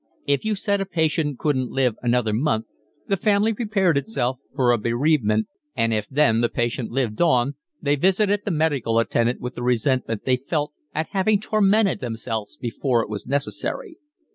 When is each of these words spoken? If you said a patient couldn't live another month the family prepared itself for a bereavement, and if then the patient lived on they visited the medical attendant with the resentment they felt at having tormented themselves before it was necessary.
If 0.25 0.43
you 0.43 0.55
said 0.55 0.81
a 0.81 0.87
patient 0.87 1.37
couldn't 1.37 1.69
live 1.69 1.93
another 2.01 2.33
month 2.33 2.65
the 3.07 3.17
family 3.17 3.53
prepared 3.53 3.99
itself 3.99 4.39
for 4.55 4.71
a 4.71 4.79
bereavement, 4.79 5.45
and 5.75 5.93
if 5.93 6.07
then 6.09 6.41
the 6.41 6.49
patient 6.49 6.89
lived 6.89 7.21
on 7.21 7.53
they 7.83 7.95
visited 7.95 8.39
the 8.43 8.49
medical 8.49 8.97
attendant 8.97 9.41
with 9.41 9.53
the 9.53 9.61
resentment 9.61 10.25
they 10.25 10.37
felt 10.37 10.73
at 10.95 11.09
having 11.09 11.39
tormented 11.39 11.99
themselves 11.99 12.57
before 12.57 13.03
it 13.03 13.09
was 13.09 13.27
necessary. 13.27 13.97